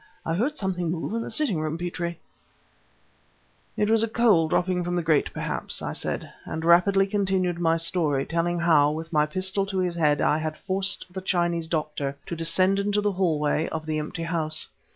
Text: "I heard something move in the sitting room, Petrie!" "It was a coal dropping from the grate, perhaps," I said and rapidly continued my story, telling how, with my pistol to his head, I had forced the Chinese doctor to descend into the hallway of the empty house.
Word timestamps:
"I 0.25 0.33
heard 0.33 0.57
something 0.57 0.89
move 0.89 1.13
in 1.13 1.21
the 1.21 1.29
sitting 1.29 1.59
room, 1.59 1.77
Petrie!" 1.77 2.19
"It 3.77 3.87
was 3.87 4.01
a 4.01 4.07
coal 4.07 4.47
dropping 4.47 4.83
from 4.83 4.95
the 4.95 5.03
grate, 5.03 5.29
perhaps," 5.31 5.79
I 5.79 5.93
said 5.93 6.33
and 6.43 6.65
rapidly 6.65 7.05
continued 7.05 7.59
my 7.59 7.77
story, 7.77 8.25
telling 8.25 8.61
how, 8.61 8.89
with 8.89 9.13
my 9.13 9.27
pistol 9.27 9.63
to 9.67 9.77
his 9.77 9.93
head, 9.97 10.19
I 10.19 10.39
had 10.39 10.57
forced 10.57 11.05
the 11.11 11.21
Chinese 11.21 11.67
doctor 11.67 12.17
to 12.25 12.35
descend 12.35 12.79
into 12.79 12.99
the 12.99 13.11
hallway 13.11 13.67
of 13.69 13.85
the 13.85 13.99
empty 13.99 14.23
house. 14.23 14.67